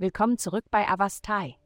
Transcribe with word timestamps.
Willkommen 0.00 0.38
zurück 0.38 0.64
bei 0.70 0.88
Avastai. 0.88 1.56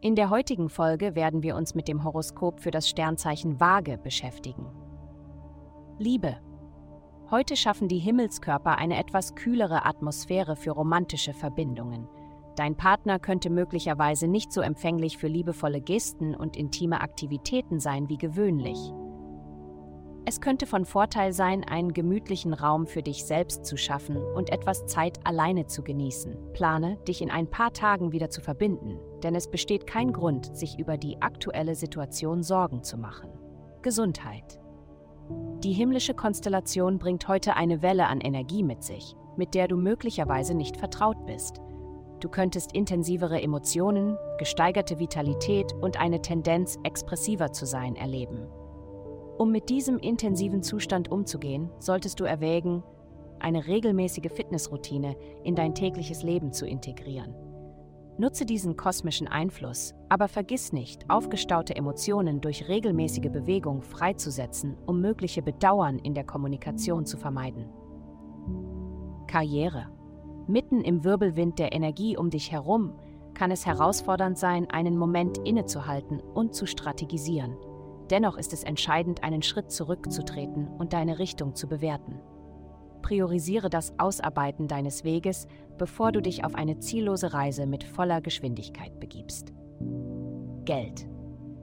In 0.00 0.14
der 0.14 0.30
heutigen 0.30 0.68
Folge 0.68 1.16
werden 1.16 1.42
wir 1.42 1.56
uns 1.56 1.74
mit 1.74 1.88
dem 1.88 2.04
Horoskop 2.04 2.60
für 2.60 2.70
das 2.70 2.88
Sternzeichen 2.88 3.58
Waage 3.58 3.98
beschäftigen. 3.98 4.70
Liebe. 5.98 6.36
Heute 7.28 7.56
schaffen 7.56 7.88
die 7.88 7.98
Himmelskörper 7.98 8.78
eine 8.78 9.00
etwas 9.00 9.34
kühlere 9.34 9.84
Atmosphäre 9.84 10.54
für 10.54 10.70
romantische 10.70 11.34
Verbindungen. 11.34 12.06
Dein 12.54 12.76
Partner 12.76 13.18
könnte 13.18 13.50
möglicherweise 13.50 14.28
nicht 14.28 14.52
so 14.52 14.60
empfänglich 14.60 15.18
für 15.18 15.26
liebevolle 15.26 15.80
Gesten 15.80 16.36
und 16.36 16.56
intime 16.56 17.00
Aktivitäten 17.00 17.80
sein 17.80 18.08
wie 18.08 18.16
gewöhnlich. 18.18 18.78
Es 20.32 20.40
könnte 20.40 20.64
von 20.64 20.86
Vorteil 20.86 21.34
sein, 21.34 21.62
einen 21.62 21.92
gemütlichen 21.92 22.54
Raum 22.54 22.86
für 22.86 23.02
dich 23.02 23.26
selbst 23.26 23.66
zu 23.66 23.76
schaffen 23.76 24.16
und 24.16 24.48
etwas 24.50 24.86
Zeit 24.86 25.20
alleine 25.26 25.66
zu 25.66 25.82
genießen. 25.82 26.54
Plane, 26.54 26.96
dich 27.06 27.20
in 27.20 27.30
ein 27.30 27.50
paar 27.50 27.74
Tagen 27.74 28.12
wieder 28.12 28.30
zu 28.30 28.40
verbinden, 28.40 28.98
denn 29.22 29.34
es 29.34 29.50
besteht 29.50 29.86
kein 29.86 30.10
Grund, 30.10 30.56
sich 30.56 30.78
über 30.78 30.96
die 30.96 31.20
aktuelle 31.20 31.74
Situation 31.74 32.42
Sorgen 32.42 32.82
zu 32.82 32.96
machen. 32.96 33.28
Gesundheit. 33.82 34.58
Die 35.62 35.74
himmlische 35.74 36.14
Konstellation 36.14 36.98
bringt 36.98 37.28
heute 37.28 37.54
eine 37.54 37.82
Welle 37.82 38.06
an 38.06 38.22
Energie 38.22 38.62
mit 38.62 38.82
sich, 38.82 39.14
mit 39.36 39.52
der 39.52 39.68
du 39.68 39.76
möglicherweise 39.76 40.54
nicht 40.54 40.78
vertraut 40.78 41.26
bist. 41.26 41.60
Du 42.20 42.30
könntest 42.30 42.72
intensivere 42.72 43.42
Emotionen, 43.42 44.16
gesteigerte 44.38 44.98
Vitalität 44.98 45.74
und 45.74 46.00
eine 46.00 46.22
Tendenz, 46.22 46.78
expressiver 46.84 47.52
zu 47.52 47.66
sein, 47.66 47.96
erleben. 47.96 48.48
Um 49.38 49.50
mit 49.50 49.68
diesem 49.70 49.98
intensiven 49.98 50.62
Zustand 50.62 51.10
umzugehen, 51.10 51.70
solltest 51.78 52.20
du 52.20 52.24
erwägen, 52.24 52.82
eine 53.38 53.66
regelmäßige 53.66 54.30
Fitnessroutine 54.32 55.16
in 55.42 55.54
dein 55.54 55.74
tägliches 55.74 56.22
Leben 56.22 56.52
zu 56.52 56.66
integrieren. 56.66 57.34
Nutze 58.18 58.44
diesen 58.44 58.76
kosmischen 58.76 59.26
Einfluss, 59.26 59.94
aber 60.08 60.28
vergiss 60.28 60.72
nicht, 60.72 61.08
aufgestaute 61.08 61.74
Emotionen 61.74 62.40
durch 62.40 62.68
regelmäßige 62.68 63.30
Bewegung 63.30 63.82
freizusetzen, 63.82 64.76
um 64.86 65.00
mögliche 65.00 65.42
Bedauern 65.42 65.98
in 65.98 66.14
der 66.14 66.24
Kommunikation 66.24 67.06
zu 67.06 67.16
vermeiden. 67.16 67.70
Karriere. 69.26 69.88
Mitten 70.46 70.82
im 70.82 71.04
Wirbelwind 71.04 71.58
der 71.58 71.72
Energie 71.72 72.16
um 72.16 72.28
dich 72.28 72.52
herum 72.52 72.92
kann 73.32 73.50
es 73.50 73.64
herausfordernd 73.64 74.36
sein, 74.36 74.68
einen 74.68 74.98
Moment 74.98 75.38
innezuhalten 75.38 76.20
und 76.20 76.54
zu 76.54 76.66
strategisieren. 76.66 77.56
Dennoch 78.10 78.36
ist 78.36 78.52
es 78.52 78.64
entscheidend, 78.64 79.24
einen 79.24 79.42
Schritt 79.42 79.70
zurückzutreten 79.70 80.68
und 80.68 80.92
deine 80.92 81.18
Richtung 81.18 81.54
zu 81.54 81.68
bewerten. 81.68 82.20
Priorisiere 83.02 83.68
das 83.68 83.98
Ausarbeiten 83.98 84.68
deines 84.68 85.04
Weges, 85.04 85.46
bevor 85.76 86.12
du 86.12 86.22
dich 86.22 86.44
auf 86.44 86.54
eine 86.54 86.78
ziellose 86.78 87.32
Reise 87.32 87.66
mit 87.66 87.84
voller 87.84 88.20
Geschwindigkeit 88.20 88.98
begibst. 89.00 89.52
Geld. 90.64 91.08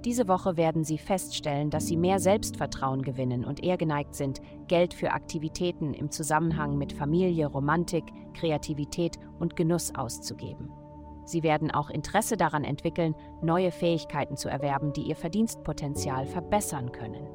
Diese 0.06 0.30
Woche 0.30 0.56
werden 0.56 0.86
Sie 0.86 0.98
feststellen, 0.98 1.70
dass 1.70 1.88
Sie 1.88 1.98
mehr 1.98 2.20
Selbstvertrauen 2.20 3.02
gewinnen 3.02 3.44
und 3.44 3.64
eher 3.64 3.78
geneigt 3.78 4.16
sind, 4.16 4.42
Geld 4.68 4.94
für 4.94 5.12
Aktivitäten 5.12 5.94
im 5.94 6.10
Zusammenhang 6.10 6.78
mit 6.78 6.94
Familie, 6.94 7.48
Romantik, 7.48 8.06
Kreativität 8.34 9.18
und 9.40 9.58
Genuss 9.58 9.94
auszugeben. 9.94 10.72
Sie 11.30 11.44
werden 11.44 11.70
auch 11.70 11.92
Interesse 11.92 12.38
daran 12.38 12.64
entwickeln, 12.64 13.14
neue 13.44 13.70
Fähigkeiten 13.70 14.36
zu 14.36 14.50
erwerben, 14.50 14.94
die 14.94 15.04
ihr 15.04 15.16
Verdienstpotenzial 15.16 16.26
verbessern 16.26 16.92
können. 16.92 17.28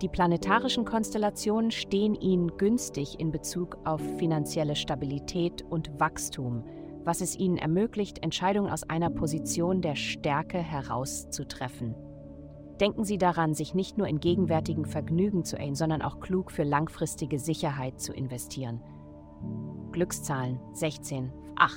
Die 0.00 0.08
planetarischen 0.08 0.84
Konstellationen 0.84 1.72
stehen 1.72 2.14
Ihnen 2.14 2.56
günstig 2.56 3.18
in 3.18 3.32
Bezug 3.32 3.78
auf 3.84 4.00
finanzielle 4.18 4.76
Stabilität 4.76 5.62
und 5.62 5.98
Wachstum, 5.98 6.62
was 7.02 7.20
es 7.20 7.36
Ihnen 7.36 7.56
ermöglicht, 7.56 8.22
Entscheidungen 8.22 8.70
aus 8.70 8.84
einer 8.84 9.10
Position 9.10 9.82
der 9.82 9.96
Stärke 9.96 10.58
herauszutreffen. 10.58 11.96
Denken 12.80 13.02
Sie 13.02 13.18
daran, 13.18 13.54
sich 13.54 13.74
nicht 13.74 13.98
nur 13.98 14.06
in 14.06 14.20
gegenwärtigen 14.20 14.84
Vergnügen 14.84 15.44
zu 15.44 15.56
erinnern, 15.56 15.74
sondern 15.74 16.02
auch 16.02 16.20
klug 16.20 16.52
für 16.52 16.62
langfristige 16.62 17.40
Sicherheit 17.40 18.00
zu 18.00 18.12
investieren. 18.12 18.80
Glückszahlen 19.90 20.60
16. 20.74 21.32
Ach. 21.56 21.76